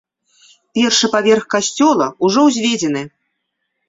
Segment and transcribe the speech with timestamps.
[0.77, 3.03] Першы паверх касцёла ўжо ўзведзены.